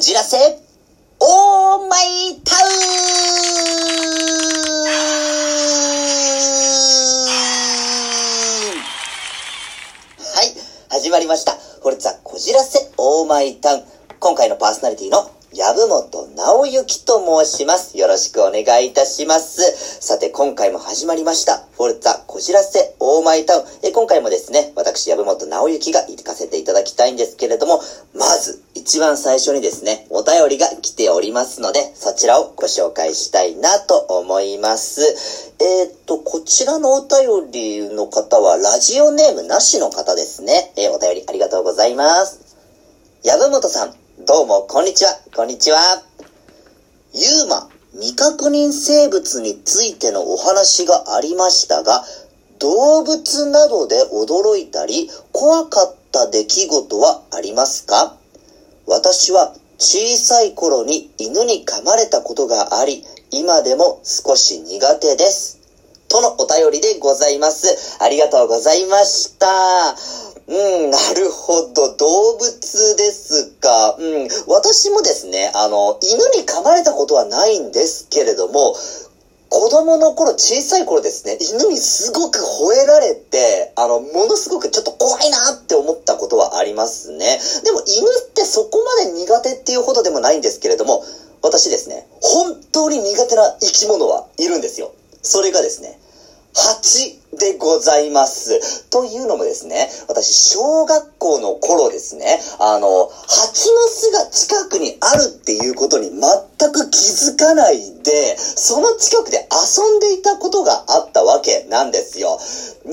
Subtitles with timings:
[0.00, 0.38] こじらせ、
[1.18, 2.70] オーマイタウン
[10.16, 10.54] はい、
[10.88, 11.52] 始まりました。
[11.52, 13.82] フォルツァこじらせ、オーマイタウン。
[14.20, 17.98] 今回のパーソナリティの籔本直之と申します。
[17.98, 19.98] よろしくお願いいたします。
[20.00, 21.66] さて、今回も始まりました。
[21.72, 23.64] フォルツァこじらせ、オーマイタウン。
[23.82, 27.82] え今回もですね、私、籔本直之が行かせていただきたいんですけれども、
[28.14, 35.02] まず、一番最初にですね、お便りが来ておりますので、そちらをご紹介したいなと思います。
[35.58, 40.72] えーっと、こちらのお便りの方は、ラジオネームなしの方ですね。
[40.76, 42.38] えーお便りありがとうございます。
[43.24, 45.18] 籔本さん、どうも、こんにちは。
[45.34, 45.78] こんにちは。
[47.14, 52.04] ユーマ、未確認生物についてのお話がありましたが、
[52.58, 58.18] 動物などで驚いたり、怖かった出来事はありますか？
[58.86, 65.60] 私は小さい頃に犬に噛まれたことがあり、今でも少し苦手です。
[66.08, 67.96] とのお便りでございます。
[68.02, 69.46] ありがとうございました。
[70.50, 71.94] うん、なるほど。
[71.96, 73.94] 動物ですか。
[73.96, 78.74] うん、私もですね、あの、犬に噛まれたことはないんですけれども、
[79.48, 87.38] 子供の頃、小さい頃ですね、犬にすごく吠えられて、あの、ものすごくちょっと怖いなって思ったことはありますね。
[87.64, 91.04] でも犬ってそこまで苦手っていうほどでもないんですけれども、
[91.42, 94.92] 私ですね、本当に苦手な生き物はいるんですよ。
[95.22, 95.98] それがですね、
[96.54, 98.84] 蜂でございます。
[98.90, 112.38] というのもですね、私、小学校の頃ですね、あの、蜂の巣が近くにあるっていうことに全く気づかないで、その近くで遊んでいたことがあったわけなんですよ。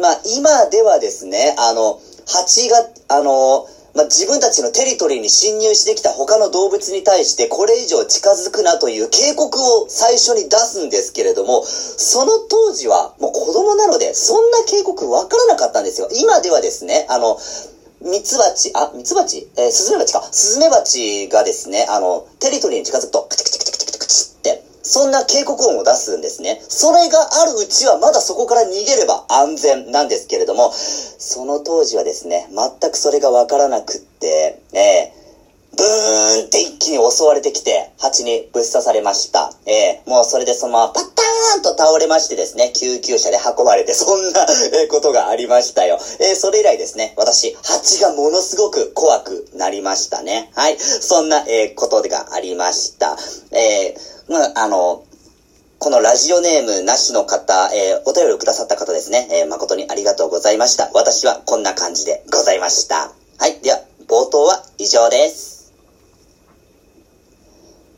[0.00, 16.08] まあ、今ではですね、あの、蜂が、あの、まあ、自分たちのテリトリーに侵入してきた他の動物に対してこれ以上近づくなという警告を最初に出すんですけれども、その当時はもう子供なのでそんな警告わからなかったんですよ。
[16.12, 17.38] 今ではですね、あの、
[18.02, 19.48] ミツバチ、あ、ミツバチ？
[19.56, 20.22] えースズメバチか。
[20.30, 23.65] スズメバチがですね、あの、テリトリーに近づくと、カチカチカチ、
[24.86, 26.62] そんな警告音を出すんですね。
[26.68, 35.25] それがあるうちはまだそこから逃げれば安全なんですけれども、その当時はですね、全くそれがわからなくって、ええ
[35.76, 39.52] ブーンって一気に襲われてきて、蜂にぶっ刺されました。
[39.66, 44.46] ええもうそれでそのままパッターンと倒れましてですね、救急車で運ばれて、そんな
[44.82, 45.98] えことがありましたよ。
[46.20, 50.50] えーそれ以来ですね、私、蜂がものすごく怖くなりましたね。
[50.54, 50.78] はい。
[50.78, 53.16] そんな、えーことがありました。
[53.52, 55.04] えーまあ、あの、
[55.78, 60.90] このラジオネームなしの方、えーお便りをくださった方ですね、えー誠にありがとうございました。
[60.94, 63.12] 私はこんな感じでございました。
[63.38, 63.60] はい。
[63.62, 65.55] では、冒頭は以上です。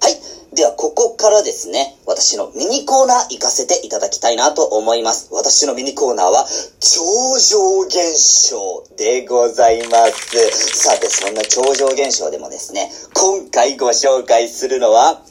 [0.00, 0.54] はい。
[0.54, 5.28] では、ここからですね、私のミニコーナー行かせていただきたいなと思います。
[5.32, 6.46] 私のミニコーナーは、
[6.80, 10.78] 超常現象でございます。
[10.78, 15.22] さて、そんな超常現象でもですね、今回ご紹介するのは、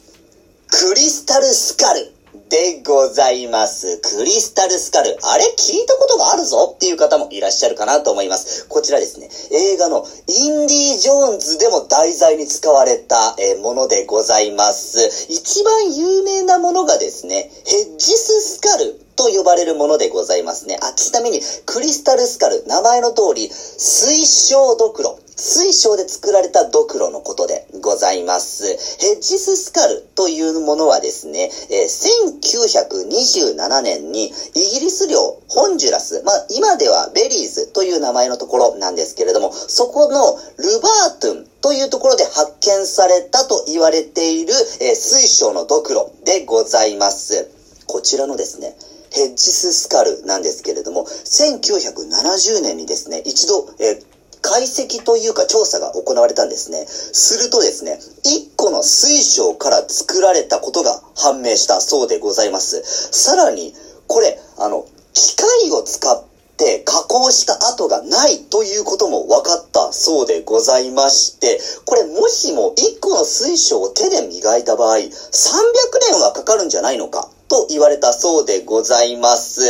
[0.70, 2.12] クリスタルスカル
[2.48, 3.98] でございます。
[3.98, 5.16] クリスタルスカル。
[5.22, 8.66] あれ聞いたことがあるぞっていう方もいらっしゃるかなと思います。
[8.68, 15.26] こちらですね、映画のインディ・ジョーンズでも題材に使われた、えものでございます。
[15.30, 19.07] 一番有名なものがですね、ヘッジススカル。
[19.18, 20.78] と呼ばれるものでございますね。
[20.80, 25.18] あ、ちなみに、クリスタルスカル、名前の通り、水晶ドクロ。
[25.40, 28.64] 水晶で作られたドクロのことでございます。
[28.98, 47.48] ヘッジススカルというものはですね、え1927年にイギリス領ホンジュラス、まあ今ではベリーズという名前のところなんですけれども、そこのルバートゥンというところで発見されたと言われている、え水晶のドクロでございます。
[47.86, 48.74] こちらのですね、
[49.12, 56.86] ヘッジススカルなんですけれども、1970年にですね、一度、えー解析というか調査が行われたんですね。
[56.86, 62.82] するとですね、1個の水晶から作られたことが判明したそうでございます。
[62.84, 63.74] さらに、
[64.06, 66.24] これ、あの、機械を使っ
[66.56, 75.10] て加工した跡がないということも分かったそうでございまして、これもしも1個の水晶を手で磨いた場合、300
[76.10, 79.64] 年はかかるんじゃないのかと言われたそうでございます。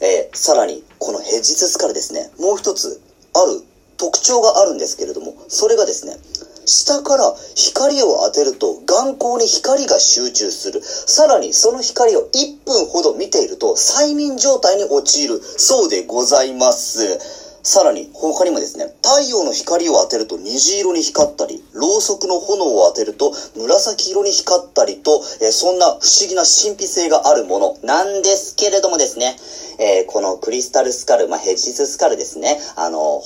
[0.00, 3.00] えーさらに、このヘッジススカルですね、もう一つ
[3.34, 3.62] ある
[3.96, 6.16] 特徴があるんですけれども、それがですね、
[6.64, 10.80] 下から光を当てると眼光に光が集中する。
[10.82, 17.41] さらにその光を1分ほど見ていると催眠状態に陥るそうでございます。
[17.62, 29.36] さらに他にもですね、太陽の光を当てると虹色に光ったり、ろうそくの炎を当てると紫色に光ったりと、えー、そんな不思議な神秘性があるものなんですけれどもですね、
[29.78, 33.22] えー、このクリスタルスカル、まあ、ヘジススカルですね、あの、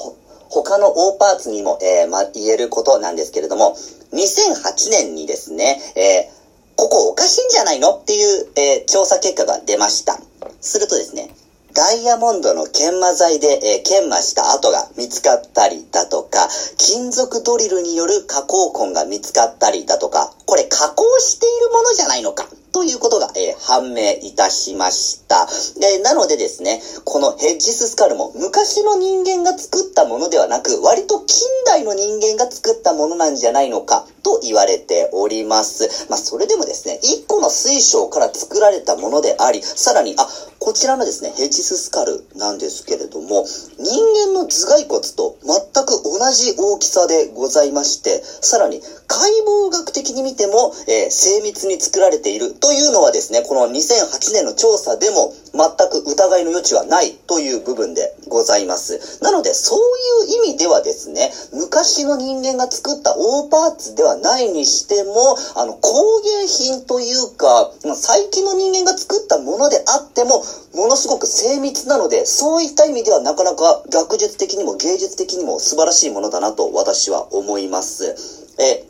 [0.51, 3.75] 他の大パーツにも、えー、ま、言えることなんですけれども、
[4.13, 6.31] 2008年にですね、え
[6.77, 10.21] ここおかしいんじゃないのっていう、え調査結果が出ました。
[10.61, 11.31] するとですね、
[11.77, 22.49] ダイヤモンドの研磨剤で、え、研磨した跡が見つかったりだとか、金属ドリルによる加工痕が見つかったりだとか、これ加工しているものじゃないのか。
[22.77, 25.47] ということが、えー、判明いたしました。
[25.81, 36.07] で、なのでですね、このヘッジススカルも昔の人間が作ったものではなく、割と近代の人間が作ったものなんじゃないのかと言われております。
[36.11, 43.47] まあ、それでもですね、一個の水晶から作られたものであり、さらに、あ、こちらのですね、ヘチススカルなんですけれども、
[43.79, 59.23] 人間の頭蓋骨と全く同じ大きさでございまして、さらに解剖学的に見ても、えー、精密に作られているとというのはですね、この2008年の調査でも全く疑いの余地はないという部分でございます。
[59.23, 59.79] なので、そう
[60.27, 65.15] いう意味ではですね、昔の人間が作った大パーツではないにしても、
[65.55, 70.43] あの、工芸品というか、最近の人間が作ったものであっても、
[70.75, 78.17] ものすごく精密なので、そういった意味ではなかなか学術的にも芸術的にも素晴らしいものだなと私は思います。
[78.59, 78.85] え、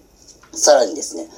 [0.55, 1.29] さらにですね、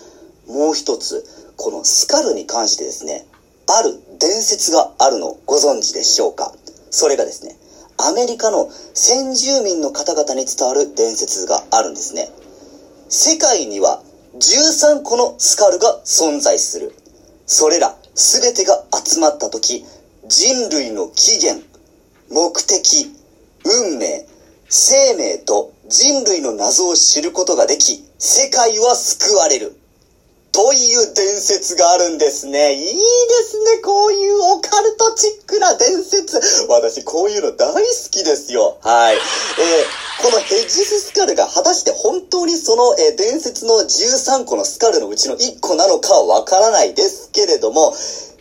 [0.49, 1.25] もう一つ、
[1.56, 3.27] このスカルに関してですね、
[3.67, 6.53] ある伝説があるのをご存知でしょうか？
[6.91, 7.56] それがですね、
[7.99, 12.31] アメリカの先住民の方々に伝わる伝説があるんですね。
[13.09, 14.03] 世界には
[14.35, 16.94] 13個のスカルが存在する。
[17.47, 19.85] それら全てが集まった時、
[20.27, 21.67] 人類の起源、
[22.31, 23.11] 目的、
[23.65, 24.27] 運命、
[24.69, 29.77] 生命と人類の謎を知ることができ、世界は救われる。
[30.53, 32.75] という伝説があるんですね。
[32.75, 32.93] いいで
[33.45, 33.83] すね。
[33.85, 36.41] こういうオカルトチックな伝説。
[36.69, 37.81] 私、こういうの大好
[38.11, 38.79] きですよ。
[38.83, 39.17] はい。
[39.17, 39.23] えー、
[40.23, 47.91] このヘッジススカルが果たして本当にその、えー、伝説の13個のスカルのうちの1個なのかはわからないですけれども、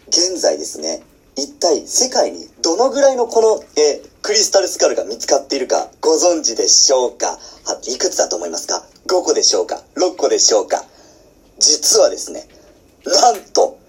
[0.10, 1.04] 現在ですね、
[1.36, 7.28] 一体世界にどのぐらいのこの、えー、クリスタルスカルが見つかっているかご存知でしょうか？
[7.28, 10.84] はいくつだと思いますか ?5 個でしょうか ?6 個でしょうか？
[11.60, 12.48] 実はですね、
[13.06, 13.80] なんと、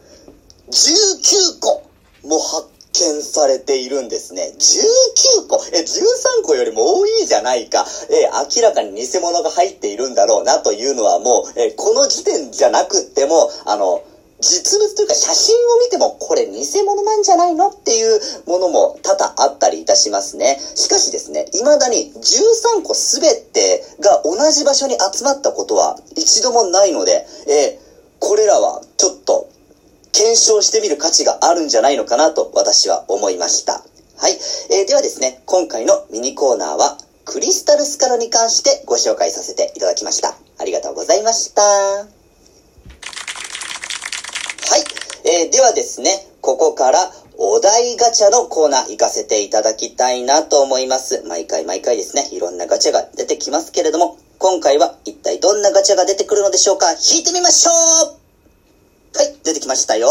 [0.71, 1.91] 19個
[2.25, 4.53] も発見されているんですね。
[4.59, 7.87] 19個え、13個よりも多いじゃないか。
[8.11, 14.03] え明らかに偽物が入っているんだろうなというのはもう、えこの時点じゃなくっても、あの、
[14.41, 20.59] 実物というか写真を見てもこれ偽物なんじゃないのっていうものも多々あったりいたしますね。
[20.77, 27.89] しかしですね、未だに13個すべてが同じ場所に集まったことは一度もないので、えー、
[28.21, 29.49] これらはちょっと
[30.13, 33.83] 検証してみる価値があるんじゃないのかなと私は思いました。
[34.19, 34.33] はい。
[34.71, 40.35] えー、ではですね、今回のミニコーナーはクリスタルスカルに関してご紹介させていただきました。
[40.59, 42.18] ありがとうございました。
[44.69, 44.85] はい
[45.25, 46.11] えー、ではですね、
[46.43, 51.23] ここからお題ガチャのコーナー行かせていただきたいなと思います。
[51.27, 60.11] 毎回毎回ですね、いろんなガチャが出てきますけれども、今回は一体どんなガチャが出てくるのでしょうか引いてみましょうはい、出てきましたよ。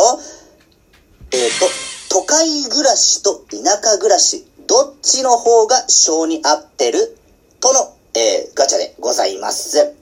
[1.31, 1.67] えっ、ー、と、
[2.09, 7.15] 都会暮らしと田舎暮らし、どっちの方が性に合ってる？
[7.59, 9.93] との、えー、ガチャでございます。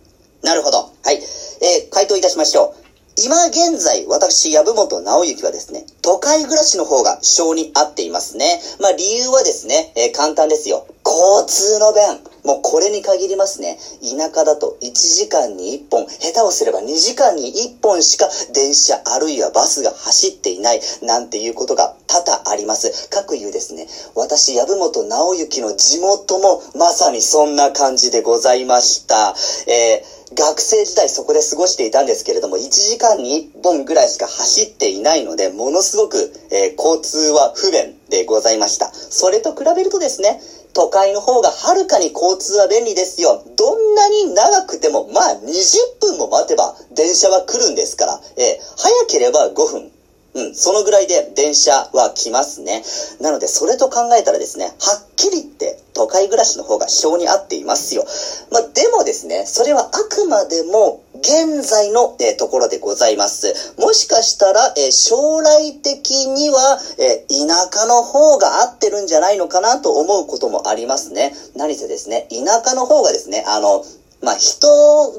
[0.44, 0.78] なるほど。
[0.78, 1.16] はい。
[1.16, 2.85] えー、回答いたしましょう。
[3.18, 8.60] 今現在、私、籔本直之はですね、都会暮らしの方が性に合っていますね。
[8.82, 10.86] まあ理由はですね、えー、簡単ですよ。
[11.06, 12.20] 交通の便。
[12.44, 13.80] もうこれに限りますね。
[14.02, 23.08] 田舎だと1時間に1本、下手をすれば2時間に1本しか電車あるいはバスが走っていないなんていうことが多々あります。
[23.10, 29.36] 各言うですね、私、籔本直之の地元もまさにそんな感じでございました。
[29.68, 36.18] えー学生時代そこで過ごしていたんですけれども、1時間に1本ぐらいしか走っていないので、ものすごく、
[36.52, 38.92] えー、交通は不便でございました。
[38.94, 40.42] それと比べるとですね、
[40.74, 43.42] 都会の方がはるかに交通は便利ですよ。
[43.56, 49.92] どんなに長くても、まあ20分も待てば電車は来るんですから、えー、早ければ5分、
[50.36, 52.84] うん、そのぐらいで電車は来ますね。
[53.22, 54.76] なので、それと考えたらですね、はっ
[55.16, 58.06] きり言って都会暮らしの方が性に合っていますよ。
[58.52, 63.74] まあ、でもですね、それはあくまでも現在の、えー、ところでございます。
[63.80, 71.34] もしかしたら、えー、将来的には、えー、田舎の方が合ってるんじゃないのかなと思うこともありますね。
[71.56, 73.86] 何せですね、田舎の方がですね、あの、
[74.22, 74.68] まあ、人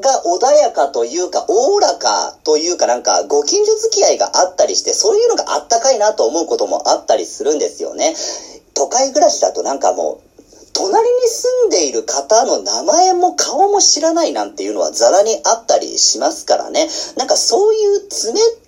[0.00, 8.14] が穏やかというか、おおらかというかなんか、ご近所付き合いがあったりして、そういうのがあったかいなと思うこともあったりするんですよね。
[8.74, 10.26] 都会暮らしだとなんかもう、
[10.72, 16.86] 隣に住んでいる方の名前も顔も知らないなんていうのはザラにあったりしますからね。
[17.16, 18.06] なんかそういう冷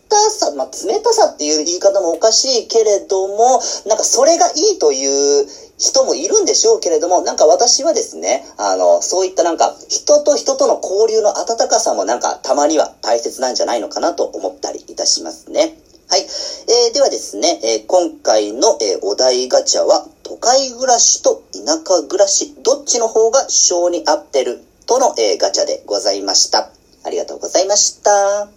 [0.08, 5.46] たさ、まあ、冷たさっていう言い方もおかしいけれども、なんかそれがいいという
[5.78, 15.78] 人もいるんでしょうけれども、なんか私はですね、あの、そういったなんか人と人との交流の温かさもなんかたまには大切なんじゃないのかなと思ったりいたしますね。
[16.10, 16.20] はい。
[16.22, 26.70] えー、ではですね、えー、今回の、えー、お題ガチャは、都会暮らしと田舎暮らし、どっちの方が性に合ってるとの、えガチャでございました。
[27.04, 28.10] ありがとうございました。
[28.10, 28.48] は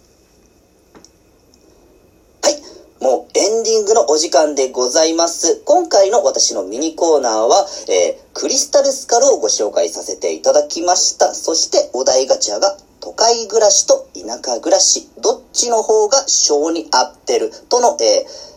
[2.48, 2.62] い。
[3.02, 5.60] もうエンディングのお時間でございます。
[5.64, 11.34] 今回の私のミニコーナーは、えクリスタルスカルをご紹介させていただきました。
[11.34, 18.51] そしてお題ガチャが都会暮らしと田舎暮らし、どっちの方が性に合ってるとの、えー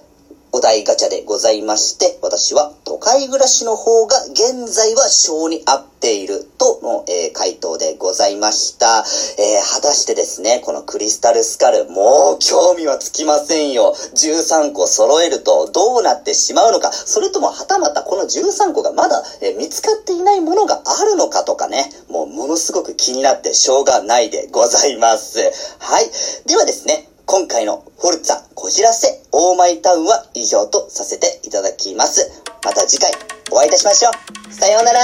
[0.55, 9.03] お題ガチャでございまして、私は都会暮らしの方が現在は性に合っているとの、えー、回答でございました。
[9.37, 13.93] えー、果たしてですね、このクリスタルスカル、もう興味はつきませんよ。
[14.13, 25.37] 13個揃えるとどうなってしまうのか、それともはたまたこの13個がまだ、えー、見つかっていないものがあるのかとかね、もうものすごく気になってしょうがないでございます。
[25.79, 26.09] はい。
[26.47, 32.43] ではですね、今回のフォルツァこじらせオーマイタウンは以上とさせていただきます。
[32.63, 33.11] また次回
[33.51, 34.11] お会いいたしましょ
[34.49, 34.53] う。
[34.53, 34.99] さようなら